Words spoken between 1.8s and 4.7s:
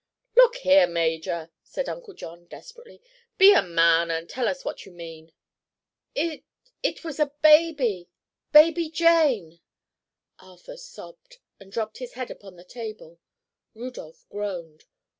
Uncle John desperately, "be a man, and tell us